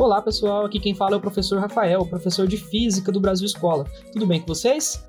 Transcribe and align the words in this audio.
Olá 0.00 0.22
pessoal, 0.22 0.64
aqui 0.64 0.78
quem 0.78 0.94
fala 0.94 1.14
é 1.14 1.16
o 1.16 1.20
professor 1.20 1.58
Rafael, 1.58 2.06
professor 2.06 2.46
de 2.46 2.56
Física 2.56 3.10
do 3.10 3.18
Brasil 3.18 3.44
Escola. 3.44 3.84
Tudo 4.12 4.28
bem 4.28 4.40
com 4.40 4.46
vocês? 4.46 5.04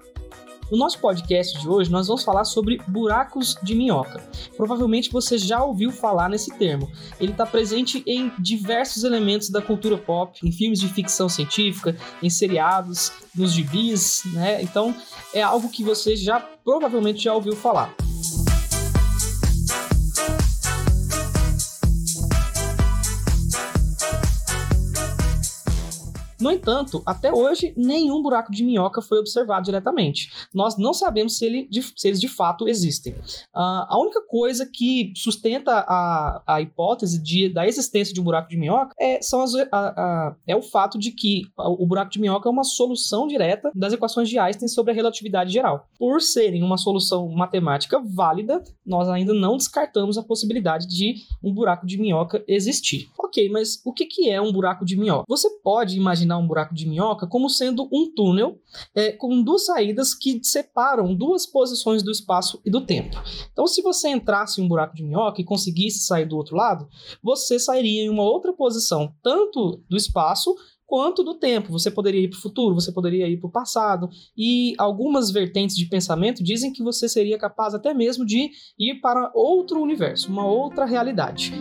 No 0.72 0.80
nosso 0.80 0.98
podcast 0.98 1.62
de 1.62 1.70
hoje, 1.70 1.92
nós 1.92 2.08
vamos 2.08 2.24
falar 2.24 2.44
sobre 2.44 2.82
buracos 2.88 3.56
de 3.62 3.76
minhoca. 3.76 4.20
Provavelmente 4.58 5.12
você 5.12 5.38
já 5.38 5.64
ouviu 5.64 5.92
falar 5.92 6.28
nesse 6.28 6.58
termo. 6.58 6.90
Ele 7.20 7.32
está 7.32 7.46
presente 7.46 8.02
em 8.08 8.32
diversos 8.40 9.04
elementos 9.04 9.52
da 9.52 9.62
cultura 9.62 9.96
pop, 9.96 10.40
em 10.44 10.52
filmes 10.52 10.80
de 10.80 10.88
ficção 10.88 11.30
científica, 11.30 11.96
em 12.24 12.30
seriados, 12.30 13.12
nos 13.36 13.52
gibis, 13.52 14.24
né? 14.34 14.60
Então 14.64 14.96
é 15.36 15.44
algo 15.44 15.70
que 15.70 15.84
você 15.84 16.16
já 16.16 16.40
provavelmente 16.40 17.24
já 17.24 17.34
ouviu 17.36 17.56
falar. 17.56 17.96
No 26.40 26.52
entanto, 26.52 27.04
até 27.06 27.34
hoje, 27.34 27.74
nenhum 27.76 28.22
buraco 28.22 28.52
de 28.52 28.64
minhoca 28.64 29.02
foi 29.02 29.20
observado 29.20 29.66
diretamente. 29.66 30.32
Nós 30.54 30.78
não 30.78 30.94
sabemos 30.94 31.38
se, 31.38 31.46
ele, 31.46 31.68
se 31.96 32.08
eles 32.08 32.20
de 32.20 32.30
fato 32.30 32.68
existem. 32.68 33.14
Uh, 33.14 33.86
a 33.88 34.00
única 34.00 34.22
coisa 34.26 34.66
que 34.66 35.12
sustenta 35.16 35.84
a, 35.88 36.42
a 36.48 36.62
hipótese 36.62 37.22
de, 37.22 37.50
da 37.50 37.68
existência 37.68 38.14
de 38.14 38.22
um 38.22 38.24
buraco 38.24 38.50
de 38.50 38.58
minhoca 38.58 38.96
é, 39.00 39.22
são 39.22 39.42
as, 39.42 39.54
a, 39.56 39.68
a, 39.72 40.36
é 40.48 40.56
o 40.56 40.62
fato 40.62 40.98
de 40.98 41.12
que 41.12 41.44
o 41.58 41.86
buraco 41.86 42.12
de 42.12 42.20
minhoca 42.20 42.48
é 42.48 42.52
uma 42.52 42.64
solução 42.64 43.28
direta 43.28 43.70
das 43.76 43.92
equações 43.92 44.30
de 44.30 44.40
Einstein 44.40 44.68
sobre 44.70 44.92
a 44.92 44.96
relatividade 44.96 45.52
geral. 45.52 45.88
Por 45.98 46.22
serem 46.22 46.64
uma 46.64 46.78
solução 46.78 47.28
matemática 47.30 48.00
válida, 48.00 48.64
nós 48.86 49.10
ainda 49.10 49.34
não 49.34 49.58
descartamos 49.58 50.18
a 50.18 50.24
possibilidade 50.24 50.88
de 50.88 51.16
um 51.44 51.54
buraco 51.54 51.86
de 51.86 51.98
minhoca 51.98 52.44
existir. 52.48 53.10
Ok, 53.20 53.50
mas 53.50 53.82
o 53.86 53.94
que, 53.94 54.06
que 54.06 54.30
é 54.30 54.42
um 54.42 54.52
buraco 54.52 54.86
de 54.86 54.98
minhoca? 54.98 55.26
Você 55.28 55.50
pode 55.62 55.98
imaginar 55.98 56.29
imaginar 56.30 56.38
um 56.38 56.48
buraco 56.48 56.76
de 56.76 56.88
minhoca 56.88 57.26
como 57.26 57.50
sendo 57.50 57.90
um 57.92 58.12
túnel 58.14 58.60
é, 58.94 59.12
com 59.12 59.42
duas 59.42 59.66
saídas 59.66 60.14
que 60.14 60.40
separam 60.44 61.16
duas 61.16 61.46
posições 61.46 62.04
do 62.04 62.12
espaço 62.12 62.62
e 62.64 62.70
do 62.70 62.82
tempo. 62.82 63.18
Então, 63.52 63.66
se 63.66 63.82
você 63.82 64.10
entrasse 64.10 64.62
em 64.62 64.64
um 64.64 64.68
buraco 64.68 64.96
de 64.96 65.04
minhoca 65.04 65.42
e 65.42 65.46
conseguisse 65.46 66.06
sair 66.06 66.26
do 66.26 66.38
outro 66.38 66.56
lado, 66.56 66.88
você 67.24 67.60
sairia 67.60 68.04
em 68.04 68.10
uma 68.10 68.24
outra 68.24 68.54
posição, 68.54 69.12
tanto 69.24 69.82
do 69.90 69.98
espaço 69.98 70.56
quanto 70.86 71.24
do 71.24 71.36
tempo. 71.36 71.72
Você 71.72 71.92
poderia 71.92 72.22
ir 72.22 72.30
para 72.30 72.38
o 72.38 72.42
futuro, 72.42 72.76
você 72.76 72.92
poderia 72.92 73.28
ir 73.28 73.38
para 73.38 73.48
o 73.48 73.52
passado. 73.52 74.10
E 74.38 74.74
algumas 74.78 75.32
vertentes 75.32 75.76
de 75.76 75.86
pensamento 75.86 76.44
dizem 76.44 76.74
que 76.74 76.84
você 76.84 77.08
seria 77.08 77.38
capaz 77.38 77.74
até 77.74 77.94
mesmo 77.94 78.26
de 78.26 78.50
ir 78.78 78.96
para 79.02 79.32
outro 79.34 79.82
universo, 79.82 80.32
uma 80.32 80.46
outra 80.46 80.86
realidade. 80.86 81.54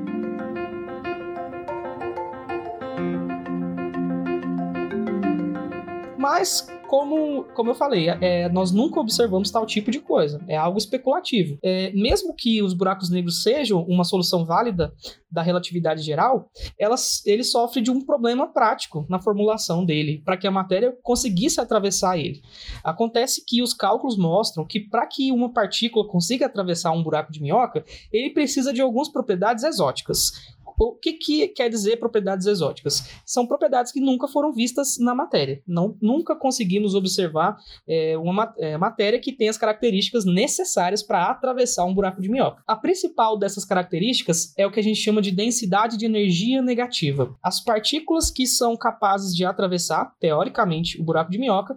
Mas 6.31 6.69
como, 6.87 7.45
como 7.55 7.71
eu 7.71 7.75
falei, 7.75 8.11
é, 8.11 8.51
nós 8.51 8.71
nunca 8.71 9.01
observamos 9.01 9.51
tal 9.51 9.65
tipo 9.65 9.91
de 9.91 9.99
coisa. 9.99 10.45
É 10.47 10.59
algo 10.59 10.77
especulativo. 10.77 11.59
É, 11.63 11.91
mesmo 11.93 12.35
que 12.35 12.63
os 12.63 12.75
buracos 12.75 13.09
negros 13.09 13.43
sejam 13.43 13.83
uma 13.85 14.05
solução 14.05 14.45
válida 14.45 14.93
da 15.31 15.41
relatividade 15.41 16.03
geral, 16.03 16.51
elas, 16.79 17.25
ele 17.25 17.43
sofre 17.43 17.81
de 17.81 17.91
um 17.91 18.03
problema 18.05 18.47
prático 18.47 19.07
na 19.09 19.19
formulação 19.19 19.87
dele, 19.87 20.21
para 20.23 20.37
que 20.37 20.47
a 20.47 20.51
matéria 20.51 20.95
conseguisse 21.03 21.63
atravessar 21.63 22.19
ele. 22.19 22.43
Acontece 22.85 23.43
que 23.47 23.63
os 23.63 23.73
cálculos 23.73 24.19
mostram 24.19 24.67
que 24.67 24.81
para 24.81 25.07
que 25.07 25.33
uma 25.33 25.51
partícula 25.51 26.07
consiga 26.07 26.45
atravessar 26.45 26.93
um 26.93 27.03
buraco 27.03 27.33
de 27.33 27.41
minhoca, 27.41 27.85
ele 28.13 28.31
precisa 28.31 28.71
de 28.71 28.83
algumas 28.83 29.09
propriedades 29.09 29.65
exóticas. 29.65 30.33
O 30.79 30.93
que, 30.93 31.15
que 31.15 31.49
quer 31.49 31.69
dizer 31.69 31.97
propriedades 31.97 32.47
exóticas? 32.47 33.11
São 33.27 33.47
propriedades 33.47 33.91
que 33.91 34.01
nunca 34.01 34.29
foram 34.29 34.53
vistas 34.53 34.97
na 34.99 35.15
matéria. 35.15 35.61
Não, 35.67 35.97
nunca 36.01 36.37
conseguimos 36.37 36.95
observar 36.95 37.57
é, 37.87 38.17
uma 38.17 38.55
é, 38.59 38.79
matéria 38.79 39.19
que 39.19 39.33
tem 39.33 39.49
as 39.49 39.59
características 39.59 40.25
necessárias 40.25 41.03
para 41.03 41.25
atravessar 41.27 41.85
um 41.85 41.93
buraco 41.93 42.23
de 42.23 42.29
minhoca. 42.29 42.63
A 42.67 42.77
principal 42.77 43.37
dessas 43.37 43.65
características 43.65 44.55
é 44.57 44.65
o 44.67 44.71
que 44.71 44.79
a 44.79 44.83
gente 44.83 45.01
chama 45.01 45.21
de 45.21 45.33
densidade 45.33 45.97
de 45.97 46.07
energia 46.07 46.63
negativa. 46.63 47.35
As 47.43 47.63
partículas 47.63 48.31
que 48.31 48.47
são 48.47 48.77
capazes 48.77 49.35
de 49.35 49.45
atravessar, 49.45 50.15
teoricamente, 50.21 51.01
o 51.01 51.05
buraco 51.05 51.31
de 51.31 51.39
minhoca, 51.39 51.77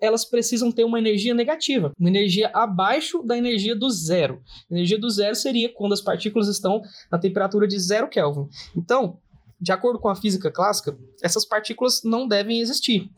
elas 0.00 0.24
precisam 0.24 0.70
ter 0.70 0.84
uma 0.84 0.98
energia 0.98 1.32
negativa, 1.32 1.90
uma 1.98 2.08
energia 2.08 2.50
abaixo 2.52 3.22
da 3.22 3.36
energia 3.36 3.74
do 3.74 3.88
zero. 3.88 4.42
A 4.70 4.74
energia 4.74 4.98
do 4.98 5.08
zero 5.08 5.34
seria 5.34 5.72
quando 5.72 5.94
as 5.94 6.02
partículas 6.02 6.48
estão 6.48 6.82
na 7.10 7.18
temperatura 7.18 7.66
de 7.66 7.78
zero 7.78 8.08
Kelvin. 8.08 8.25
Kelvin. 8.26 8.48
Então, 8.76 9.18
de 9.60 9.72
acordo 9.72 9.98
com 9.98 10.08
a 10.08 10.16
física 10.16 10.50
clássica, 10.50 10.96
essas 11.22 11.44
partículas 11.44 12.02
não 12.04 12.28
devem 12.28 12.60
existir. 12.60 13.10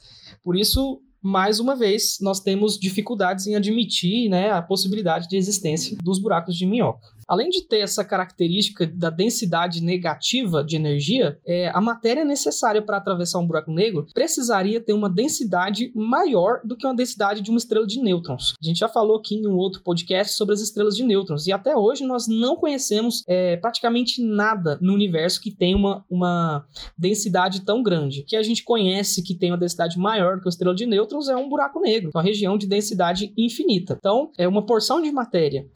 Por 0.42 0.56
isso, 0.56 1.00
mais 1.20 1.58
uma 1.60 1.74
vez, 1.74 2.18
nós 2.20 2.40
temos 2.40 2.78
dificuldades 2.78 3.46
em 3.46 3.56
admitir 3.56 4.28
né, 4.28 4.50
a 4.50 4.62
possibilidade 4.62 5.28
de 5.28 5.36
existência 5.36 5.96
dos 6.02 6.18
buracos 6.18 6.56
de 6.56 6.66
minhoca. 6.66 7.08
Além 7.28 7.50
de 7.50 7.62
ter 7.62 7.80
essa 7.80 8.02
característica 8.02 8.86
da 8.86 9.10
densidade 9.10 9.82
negativa 9.82 10.64
de 10.64 10.76
energia, 10.76 11.38
é, 11.46 11.68
a 11.68 11.80
matéria 11.80 12.24
necessária 12.24 12.80
para 12.80 12.96
atravessar 12.96 13.38
um 13.38 13.46
buraco 13.46 13.70
negro 13.70 14.06
precisaria 14.14 14.80
ter 14.80 14.94
uma 14.94 15.10
densidade 15.10 15.92
maior 15.94 16.60
do 16.64 16.74
que 16.74 16.86
uma 16.86 16.96
densidade 16.96 17.42
de 17.42 17.50
uma 17.50 17.58
estrela 17.58 17.86
de 17.86 18.00
nêutrons. 18.00 18.54
A 18.60 18.64
gente 18.64 18.78
já 18.78 18.88
falou 18.88 19.18
aqui 19.18 19.34
em 19.34 19.46
um 19.46 19.56
outro 19.56 19.82
podcast 19.82 20.34
sobre 20.34 20.54
as 20.54 20.62
estrelas 20.62 20.96
de 20.96 21.04
nêutrons, 21.04 21.46
e 21.46 21.52
até 21.52 21.76
hoje 21.76 22.04
nós 22.06 22.26
não 22.26 22.56
conhecemos 22.56 23.22
é, 23.28 23.56
praticamente 23.58 24.22
nada 24.24 24.78
no 24.80 24.94
universo 24.94 25.40
que 25.40 25.50
tem 25.50 25.74
uma, 25.74 26.04
uma 26.08 26.64
densidade 26.96 27.60
tão 27.60 27.82
grande. 27.82 28.22
Que 28.22 28.36
a 28.36 28.42
gente 28.42 28.64
conhece 28.64 29.22
que 29.22 29.34
tem 29.34 29.50
uma 29.50 29.58
densidade 29.58 29.98
maior 29.98 30.36
do 30.36 30.42
que 30.42 30.48
a 30.48 30.50
estrela 30.50 30.74
de 30.74 30.86
nêutrons 30.86 31.28
é 31.28 31.36
um 31.36 31.48
buraco 31.48 31.78
negro, 31.80 32.10
uma 32.14 32.22
região 32.22 32.56
de 32.56 32.66
densidade 32.66 33.34
infinita. 33.36 33.96
Então, 33.98 34.30
é 34.38 34.48
uma 34.48 34.64
porção 34.64 35.02
de 35.02 35.12
matéria 35.12 35.66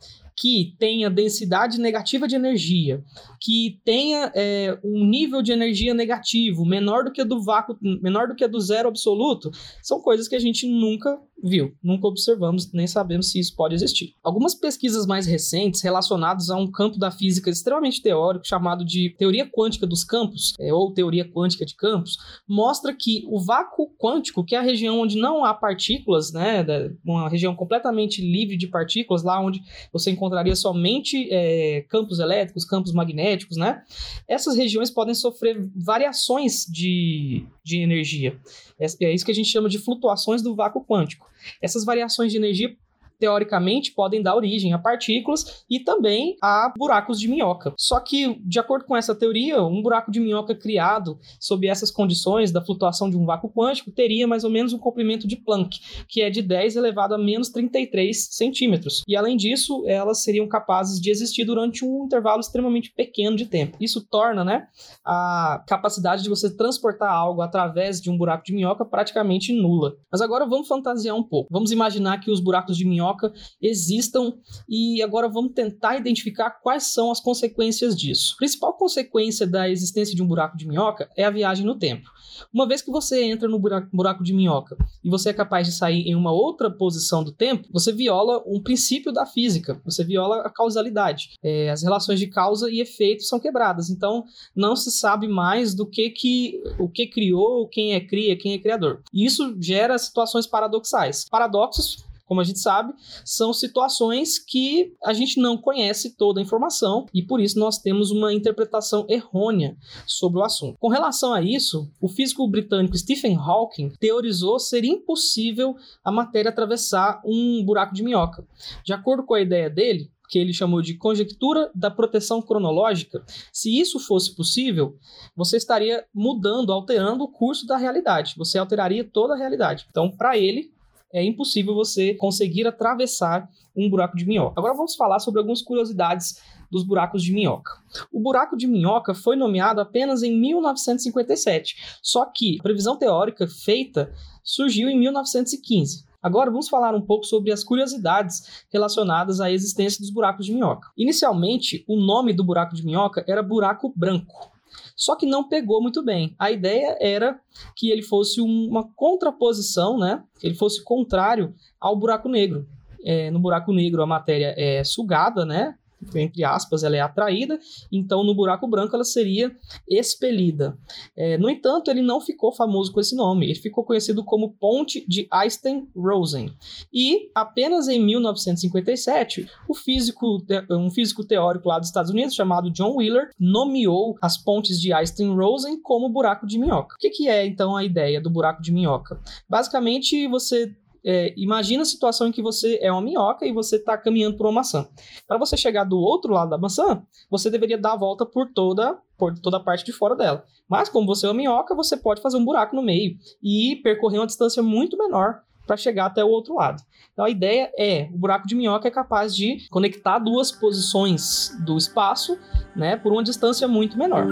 que 0.42 0.74
tenha 0.76 1.08
densidade 1.08 1.78
negativa 1.78 2.26
de 2.26 2.34
energia, 2.34 3.00
que 3.40 3.80
tenha 3.84 4.32
é, 4.34 4.76
um 4.82 5.06
nível 5.06 5.40
de 5.40 5.52
energia 5.52 5.94
negativo 5.94 6.66
menor 6.66 7.04
do 7.04 7.12
que 7.12 7.22
do 7.22 7.40
vácuo, 7.40 7.78
menor 7.80 8.26
do 8.26 8.34
que 8.34 8.48
do 8.48 8.60
zero 8.60 8.88
absoluto, 8.88 9.52
são 9.80 10.00
coisas 10.00 10.26
que 10.26 10.34
a 10.34 10.40
gente 10.40 10.66
nunca 10.66 11.16
viu, 11.42 11.74
nunca 11.82 12.06
observamos, 12.06 12.72
nem 12.72 12.86
sabemos 12.86 13.30
se 13.30 13.40
isso 13.40 13.56
pode 13.56 13.74
existir. 13.74 14.14
Algumas 14.22 14.54
pesquisas 14.54 15.06
mais 15.06 15.26
recentes 15.26 15.80
relacionadas 15.80 16.48
a 16.50 16.56
um 16.56 16.70
campo 16.70 16.98
da 16.98 17.10
física 17.10 17.50
extremamente 17.50 18.00
teórico 18.00 18.46
chamado 18.46 18.84
de 18.84 19.14
teoria 19.18 19.46
quântica 19.46 19.86
dos 19.86 20.04
campos, 20.04 20.52
é, 20.60 20.72
ou 20.72 20.92
teoria 20.92 21.28
quântica 21.28 21.66
de 21.66 21.74
campos, 21.74 22.16
mostra 22.48 22.94
que 22.94 23.24
o 23.26 23.40
vácuo 23.40 23.90
quântico, 23.98 24.44
que 24.44 24.54
é 24.54 24.58
a 24.58 24.62
região 24.62 25.00
onde 25.00 25.18
não 25.18 25.44
há 25.44 25.52
partículas, 25.52 26.32
né, 26.32 26.64
uma 27.04 27.28
região 27.28 27.54
completamente 27.54 28.22
livre 28.22 28.56
de 28.56 28.68
partículas, 28.68 29.22
lá 29.22 29.40
onde 29.40 29.60
você 29.92 30.10
encontraria 30.10 30.54
somente 30.54 31.28
é, 31.30 31.84
campos 31.88 32.20
elétricos, 32.20 32.64
campos 32.64 32.92
magnéticos, 32.92 33.56
né, 33.56 33.82
essas 34.28 34.56
regiões 34.56 34.90
podem 34.90 35.14
sofrer 35.14 35.68
variações 35.74 36.66
de, 36.66 37.46
de 37.64 37.82
energia. 37.82 38.38
É, 38.78 38.86
é 39.06 39.14
isso 39.14 39.24
que 39.24 39.32
a 39.32 39.34
gente 39.34 39.48
chama 39.48 39.68
de 39.68 39.78
flutuações 39.78 40.42
do 40.42 40.54
vácuo 40.54 40.84
quântico. 40.84 41.31
Essas 41.60 41.84
variações 41.84 42.32
de 42.32 42.38
energia 42.38 42.76
teoricamente, 43.22 43.92
podem 43.92 44.20
dar 44.20 44.34
origem 44.34 44.72
a 44.72 44.78
partículas 44.80 45.64
e 45.70 45.78
também 45.78 46.36
a 46.42 46.72
buracos 46.76 47.20
de 47.20 47.28
minhoca. 47.28 47.72
Só 47.78 48.00
que, 48.00 48.36
de 48.40 48.58
acordo 48.58 48.84
com 48.84 48.96
essa 48.96 49.14
teoria, 49.14 49.62
um 49.62 49.80
buraco 49.80 50.10
de 50.10 50.18
minhoca 50.18 50.56
criado 50.56 51.20
sob 51.38 51.68
essas 51.68 51.88
condições 51.88 52.50
da 52.50 52.60
flutuação 52.60 53.08
de 53.08 53.16
um 53.16 53.24
vácuo 53.24 53.48
quântico 53.48 53.92
teria 53.92 54.26
mais 54.26 54.42
ou 54.42 54.50
menos 54.50 54.72
um 54.72 54.78
comprimento 54.78 55.28
de 55.28 55.36
Planck, 55.36 55.78
que 56.08 56.20
é 56.20 56.30
de 56.30 56.42
10 56.42 56.74
elevado 56.74 57.14
a 57.14 57.18
menos 57.18 57.48
33 57.50 58.26
centímetros. 58.32 59.04
E, 59.06 59.14
além 59.14 59.36
disso, 59.36 59.84
elas 59.86 60.24
seriam 60.24 60.48
capazes 60.48 61.00
de 61.00 61.08
existir 61.08 61.44
durante 61.44 61.84
um 61.84 62.06
intervalo 62.06 62.40
extremamente 62.40 62.92
pequeno 62.92 63.36
de 63.36 63.46
tempo. 63.46 63.76
Isso 63.80 64.04
torna 64.04 64.44
né, 64.44 64.66
a 65.04 65.62
capacidade 65.68 66.24
de 66.24 66.28
você 66.28 66.52
transportar 66.56 67.12
algo 67.12 67.40
através 67.40 68.00
de 68.00 68.10
um 68.10 68.18
buraco 68.18 68.44
de 68.44 68.52
minhoca 68.52 68.84
praticamente 68.84 69.52
nula. 69.52 69.94
Mas 70.10 70.20
agora 70.20 70.44
vamos 70.44 70.66
fantasiar 70.66 71.14
um 71.14 71.22
pouco. 71.22 71.48
Vamos 71.52 71.70
imaginar 71.70 72.18
que 72.18 72.32
os 72.32 72.40
buracos 72.40 72.76
de 72.76 72.84
minhoca 72.84 73.11
minhoca 73.12 73.32
existam 73.60 74.34
e 74.68 75.02
agora 75.02 75.28
vamos 75.28 75.52
tentar 75.52 75.96
identificar 75.96 76.50
quais 76.50 76.84
são 76.84 77.10
as 77.10 77.20
consequências 77.20 77.96
disso. 77.96 78.34
A 78.34 78.38
principal 78.38 78.72
consequência 78.74 79.46
da 79.46 79.68
existência 79.68 80.14
de 80.14 80.22
um 80.22 80.26
buraco 80.26 80.56
de 80.56 80.66
minhoca 80.66 81.08
é 81.16 81.24
a 81.24 81.30
viagem 81.30 81.64
no 81.64 81.78
tempo. 81.78 82.10
Uma 82.52 82.66
vez 82.66 82.82
que 82.82 82.90
você 82.90 83.24
entra 83.24 83.48
no 83.48 83.58
buraco 83.58 84.24
de 84.24 84.32
minhoca 84.32 84.76
e 85.04 85.10
você 85.10 85.30
é 85.30 85.32
capaz 85.32 85.66
de 85.66 85.72
sair 85.72 86.08
em 86.08 86.14
uma 86.14 86.32
outra 86.32 86.70
posição 86.70 87.22
do 87.22 87.32
tempo, 87.32 87.68
você 87.70 87.92
viola 87.92 88.42
um 88.46 88.60
princípio 88.60 89.12
da 89.12 89.26
física, 89.26 89.80
você 89.84 90.02
viola 90.02 90.42
a 90.42 90.50
causalidade. 90.50 91.30
É, 91.42 91.70
as 91.70 91.82
relações 91.82 92.18
de 92.18 92.26
causa 92.26 92.70
e 92.70 92.80
efeito 92.80 93.22
são 93.22 93.38
quebradas. 93.38 93.90
Então, 93.90 94.24
não 94.56 94.74
se 94.74 94.90
sabe 94.90 95.28
mais 95.28 95.74
do 95.74 95.86
que, 95.86 96.10
que 96.10 96.62
o 96.78 96.88
que 96.88 97.06
criou, 97.06 97.68
quem 97.68 97.94
é 97.94 98.00
cria, 98.00 98.36
quem 98.36 98.54
é 98.54 98.58
criador. 98.58 99.02
E 99.12 99.24
isso 99.24 99.56
gera 99.60 99.96
situações 99.98 100.46
paradoxais. 100.46 101.24
Paradoxos 101.28 102.04
como 102.24 102.40
a 102.40 102.44
gente 102.44 102.58
sabe, 102.58 102.92
são 103.24 103.52
situações 103.52 104.38
que 104.38 104.94
a 105.04 105.12
gente 105.12 105.40
não 105.40 105.56
conhece 105.56 106.16
toda 106.16 106.40
a 106.40 106.42
informação 106.42 107.06
e 107.12 107.22
por 107.22 107.40
isso 107.40 107.58
nós 107.58 107.78
temos 107.78 108.10
uma 108.10 108.32
interpretação 108.32 109.06
errônea 109.08 109.76
sobre 110.06 110.38
o 110.38 110.44
assunto. 110.44 110.78
Com 110.78 110.88
relação 110.88 111.32
a 111.32 111.42
isso, 111.42 111.90
o 112.00 112.08
físico 112.08 112.46
britânico 112.48 112.96
Stephen 112.96 113.36
Hawking 113.36 113.90
teorizou 114.00 114.58
ser 114.58 114.84
impossível 114.84 115.76
a 116.04 116.10
matéria 116.10 116.50
atravessar 116.50 117.20
um 117.24 117.64
buraco 117.64 117.94
de 117.94 118.02
minhoca. 118.02 118.46
De 118.84 118.92
acordo 118.92 119.24
com 119.24 119.34
a 119.34 119.40
ideia 119.40 119.68
dele, 119.68 120.10
que 120.32 120.38
ele 120.38 120.54
chamou 120.54 120.80
de 120.80 120.94
conjectura 120.94 121.70
da 121.74 121.90
proteção 121.90 122.40
cronológica. 122.40 123.22
Se 123.52 123.78
isso 123.78 124.00
fosse 124.00 124.34
possível, 124.34 124.96
você 125.36 125.58
estaria 125.58 126.06
mudando, 126.14 126.72
alterando 126.72 127.24
o 127.24 127.28
curso 127.28 127.66
da 127.66 127.76
realidade. 127.76 128.32
Você 128.38 128.56
alteraria 128.56 129.04
toda 129.04 129.34
a 129.34 129.36
realidade. 129.36 129.86
Então, 129.90 130.10
para 130.10 130.38
ele, 130.38 130.72
é 131.12 131.22
impossível 131.22 131.74
você 131.74 132.14
conseguir 132.14 132.66
atravessar 132.66 133.48
um 133.76 133.88
buraco 133.88 134.16
de 134.16 134.24
minhoca. 134.24 134.58
Agora 134.58 134.74
vamos 134.74 134.94
falar 134.94 135.18
sobre 135.18 135.40
algumas 135.40 135.62
curiosidades 135.62 136.40
dos 136.70 136.82
buracos 136.82 137.22
de 137.22 137.32
minhoca. 137.32 137.72
O 138.10 138.18
buraco 138.18 138.56
de 138.56 138.66
minhoca 138.66 139.14
foi 139.14 139.36
nomeado 139.36 139.80
apenas 139.80 140.22
em 140.22 140.38
1957, 140.40 141.98
só 142.02 142.24
que 142.24 142.56
a 142.58 142.62
previsão 142.62 142.96
teórica 142.96 143.46
feita 143.46 144.12
surgiu 144.42 144.88
em 144.88 144.98
1915. 144.98 146.04
Agora 146.22 146.50
vamos 146.50 146.68
falar 146.68 146.94
um 146.94 147.02
pouco 147.02 147.26
sobre 147.26 147.50
as 147.52 147.64
curiosidades 147.64 148.64
relacionadas 148.72 149.40
à 149.40 149.50
existência 149.50 150.00
dos 150.00 150.10
buracos 150.10 150.46
de 150.46 150.52
minhoca. 150.52 150.88
Inicialmente, 150.96 151.84
o 151.88 151.96
nome 151.96 152.32
do 152.32 152.44
buraco 152.44 152.74
de 152.74 152.84
minhoca 152.84 153.24
era 153.26 153.42
buraco 153.42 153.92
branco. 153.94 154.52
Só 154.96 155.16
que 155.16 155.26
não 155.26 155.48
pegou 155.48 155.82
muito 155.82 156.04
bem. 156.04 156.34
A 156.38 156.50
ideia 156.50 156.96
era 157.00 157.40
que 157.76 157.90
ele 157.90 158.02
fosse 158.02 158.40
uma 158.40 158.88
contraposição, 158.94 159.98
né? 159.98 160.22
Que 160.38 160.46
ele 160.46 160.54
fosse 160.54 160.82
contrário 160.82 161.54
ao 161.80 161.96
buraco 161.96 162.28
negro. 162.28 162.66
É, 163.04 163.30
no 163.30 163.40
buraco 163.40 163.72
negro 163.72 164.02
a 164.02 164.06
matéria 164.06 164.54
é 164.56 164.84
sugada, 164.84 165.44
né? 165.44 165.74
Entre 166.14 166.44
aspas, 166.44 166.82
ela 166.82 166.96
é 166.96 167.00
atraída, 167.00 167.58
então 167.90 168.24
no 168.24 168.34
buraco 168.34 168.66
branco 168.66 168.94
ela 168.94 169.04
seria 169.04 169.54
expelida. 169.88 170.76
É, 171.16 171.38
no 171.38 171.48
entanto, 171.48 171.90
ele 171.90 172.02
não 172.02 172.20
ficou 172.20 172.52
famoso 172.52 172.92
com 172.92 173.00
esse 173.00 173.14
nome, 173.14 173.46
ele 173.46 173.54
ficou 173.54 173.84
conhecido 173.84 174.24
como 174.24 174.52
Ponte 174.54 175.04
de 175.08 175.26
Einstein-Rosen. 175.30 176.52
E 176.92 177.30
apenas 177.34 177.88
em 177.88 178.04
1957, 178.04 179.48
o 179.68 179.74
físico, 179.74 180.42
um 180.70 180.90
físico 180.90 181.24
teórico 181.24 181.68
lá 181.68 181.78
dos 181.78 181.88
Estados 181.88 182.10
Unidos, 182.10 182.34
chamado 182.34 182.70
John 182.70 182.96
Wheeler, 182.96 183.30
nomeou 183.38 184.16
as 184.20 184.36
pontes 184.36 184.80
de 184.80 184.92
Einstein-Rosen 184.92 185.80
como 185.80 186.08
buraco 186.08 186.46
de 186.46 186.58
minhoca. 186.58 186.96
O 186.96 186.98
que, 186.98 187.10
que 187.10 187.28
é 187.28 187.46
então 187.46 187.76
a 187.76 187.84
ideia 187.84 188.20
do 188.20 188.30
buraco 188.30 188.62
de 188.62 188.72
minhoca? 188.72 189.20
Basicamente, 189.48 190.26
você 190.28 190.74
é, 191.04 191.34
imagina 191.36 191.82
a 191.82 191.86
situação 191.86 192.28
em 192.28 192.32
que 192.32 192.42
você 192.42 192.78
é 192.80 192.90
uma 192.90 193.02
minhoca 193.02 193.46
e 193.46 193.52
você 193.52 193.76
está 193.76 193.96
caminhando 193.98 194.36
por 194.36 194.46
uma 194.46 194.52
maçã. 194.52 194.86
Para 195.26 195.38
você 195.38 195.56
chegar 195.56 195.84
do 195.84 195.98
outro 195.98 196.32
lado 196.32 196.50
da 196.50 196.58
maçã, 196.58 197.02
você 197.30 197.50
deveria 197.50 197.78
dar 197.78 197.92
a 197.92 197.96
volta 197.96 198.24
por 198.24 198.52
toda, 198.52 198.98
por 199.18 199.38
toda 199.38 199.56
a 199.56 199.60
parte 199.60 199.84
de 199.84 199.92
fora 199.92 200.14
dela. 200.14 200.44
Mas 200.68 200.88
como 200.88 201.06
você 201.06 201.26
é 201.26 201.28
uma 201.28 201.34
minhoca, 201.34 201.74
você 201.74 201.96
pode 201.96 202.22
fazer 202.22 202.36
um 202.36 202.44
buraco 202.44 202.76
no 202.76 202.82
meio 202.82 203.16
e 203.42 203.80
percorrer 203.82 204.18
uma 204.18 204.26
distância 204.26 204.62
muito 204.62 204.96
menor 204.96 205.42
para 205.66 205.76
chegar 205.76 206.06
até 206.06 206.24
o 206.24 206.28
outro 206.28 206.54
lado. 206.54 206.82
Então 207.12 207.24
a 207.24 207.30
ideia 207.30 207.70
é, 207.78 208.08
o 208.12 208.18
buraco 208.18 208.46
de 208.46 208.54
minhoca 208.54 208.88
é 208.88 208.90
capaz 208.90 209.34
de 209.34 209.68
conectar 209.70 210.18
duas 210.18 210.50
posições 210.50 211.50
do 211.64 211.76
espaço, 211.76 212.38
né, 212.74 212.96
por 212.96 213.12
uma 213.12 213.22
distância 213.22 213.68
muito 213.68 213.98
menor. 213.98 214.26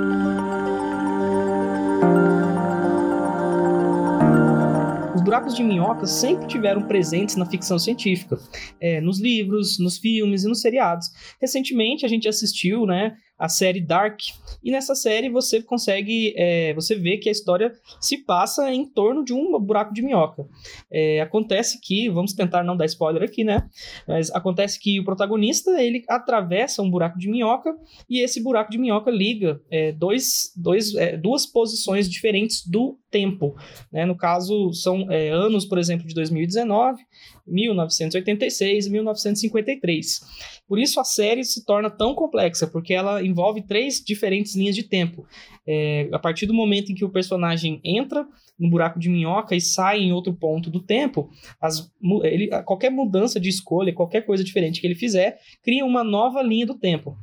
Buracos 5.31 5.55
de 5.55 5.63
minhoca 5.63 6.07
sempre 6.07 6.49
tiveram 6.49 6.83
presentes 6.83 7.37
na 7.37 7.47
ficção 7.47 7.79
científica, 7.79 8.37
é, 8.81 9.01
nos 9.01 9.21
livros, 9.21 9.79
nos 9.79 9.97
filmes 9.97 10.43
e 10.43 10.49
nos 10.49 10.61
seriados. 10.61 11.07
Recentemente 11.41 12.05
a 12.05 12.09
gente 12.09 12.29
assistiu, 12.29 12.85
né, 12.85 13.17
a 13.41 13.49
série 13.49 13.81
Dark. 13.81 14.21
E 14.63 14.71
nessa 14.71 14.95
série 14.95 15.31
você 15.31 15.63
consegue, 15.63 16.35
é, 16.37 16.75
você 16.75 16.95
vê 16.95 17.17
que 17.17 17.29
a 17.29 17.33
história 17.33 17.73
se 17.99 18.19
passa 18.19 18.71
em 18.71 18.85
torno 18.85 19.25
de 19.25 19.33
um 19.33 19.59
buraco 19.59 19.95
de 19.95 20.03
minhoca. 20.03 20.47
É, 20.93 21.23
acontece 21.23 21.81
que, 21.81 22.11
vamos 22.11 22.35
tentar 22.35 22.63
não 22.63 22.77
dar 22.77 22.85
spoiler 22.85 23.23
aqui, 23.23 23.43
né? 23.43 23.67
Mas 24.07 24.31
acontece 24.33 24.79
que 24.79 25.01
o 25.01 25.05
protagonista 25.05 25.83
ele 25.83 26.05
atravessa 26.07 26.83
um 26.83 26.91
buraco 26.91 27.19
de 27.19 27.31
minhoca 27.31 27.75
e 28.09 28.23
esse 28.23 28.43
buraco 28.43 28.71
de 28.71 28.77
minhoca 28.77 29.11
liga 29.11 29.59
é, 29.71 29.91
dois, 29.93 30.53
dois, 30.55 30.95
é, 30.95 31.17
duas 31.17 31.47
posições 31.47 32.11
diferentes 32.11 32.67
do 32.67 32.99
tempo. 33.11 33.57
Né? 33.93 34.05
No 34.07 34.17
caso, 34.17 34.73
são 34.73 35.11
é, 35.11 35.31
anos, 35.31 35.65
por 35.65 35.79
exemplo, 35.79 36.07
de 36.07 36.15
2019, 36.15 37.03
1986 37.47 38.87
e 38.87 38.91
1953. 38.91 40.21
Por 40.69 40.79
isso 40.79 41.01
a 41.01 41.05
série 41.05 41.45
se 41.45 41.65
torna 41.65 41.91
tão 41.91 42.15
complexa, 42.15 42.67
porque 42.67 42.95
ela 42.95 43.23
envolve 43.23 43.63
três 43.63 44.01
diferentes 44.01 44.55
linhas 44.55 44.77
de 44.77 44.85
tempo. 44.85 45.27
É, 45.67 46.09
a 46.13 46.19
partir 46.19 46.47
do 46.47 46.55
momento 46.55 46.93
em 46.93 46.95
que 46.95 47.05
o 47.05 47.11
personagem 47.11 47.81
entra 47.85 48.27
no 48.59 48.69
buraco 48.69 49.01
de 49.01 49.09
minhoca 49.09 49.57
e 49.57 49.61
sai 49.61 50.01
em 50.01 50.13
outro 50.13 50.35
ponto 50.35 50.71
do 50.71 50.81
tempo, 50.81 51.31
as, 51.61 51.91
ele, 52.23 52.49
qualquer 52.65 52.91
mudança 52.91 53.41
de 53.41 53.49
escolha, 53.49 53.93
qualquer 53.93 54.21
coisa 54.27 54.45
diferente 54.45 54.81
que 54.81 54.87
ele 54.87 54.95
fizer, 54.95 55.39
cria 55.63 55.85
uma 55.85 56.05
nova 56.05 56.43
linha 56.43 56.67
do 56.67 56.75
tempo. 56.75 57.17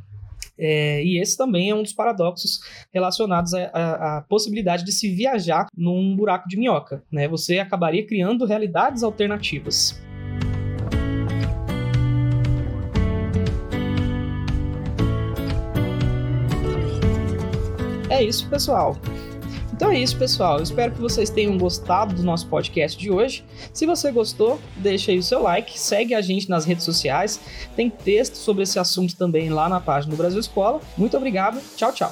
É, 0.59 1.03
e 1.03 1.19
esse 1.19 1.37
também 1.37 1.69
é 1.69 1.75
um 1.75 1.83
dos 1.83 1.93
paradoxos 1.93 2.59
relacionados 2.93 3.53
à, 3.53 4.25
possibilidade 4.27 4.83
de 4.83 4.91
se 4.91 5.13
viajar 5.13 5.67
num 5.75 6.15
buraco 6.15 6.47
de 6.47 6.57
minhoca. 6.57 7.03
Né? 7.11 7.27
Você 7.27 7.59
acabaria 7.59 8.05
criando 8.05 8.45
realidades 8.45 9.03
alternativas. 9.03 9.99
É 18.09 18.23
isso, 18.23 18.49
pessoal. 18.49 18.97
Então 19.77 19.91
é 19.91 19.99
isso, 19.99 20.17
pessoal. 20.17 20.57
Eu 20.57 20.63
espero 20.63 20.91
que 20.91 20.99
vocês 20.99 21.29
tenham 21.29 21.55
gostado 21.55 22.15
do 22.15 22.23
nosso 22.23 22.47
podcast 22.47 22.97
de 22.97 23.11
hoje. 23.11 23.45
Se 23.71 23.85
você 23.85 24.11
gostou, 24.11 24.59
deixa 24.75 25.11
aí 25.11 25.19
o 25.19 25.23
seu 25.23 25.43
like, 25.43 25.79
segue 25.79 26.15
a 26.15 26.21
gente 26.21 26.49
nas 26.49 26.65
redes 26.65 26.83
sociais. 26.83 27.39
Tem 27.75 27.87
texto 27.87 28.35
sobre 28.37 28.63
esse 28.63 28.79
assunto 28.79 29.15
também 29.15 29.49
lá 29.51 29.69
na 29.69 29.79
página 29.79 30.09
do 30.09 30.17
Brasil 30.17 30.39
Escola. 30.39 30.81
Muito 30.97 31.15
obrigado. 31.15 31.61
Tchau, 31.75 31.93
tchau. 31.93 32.11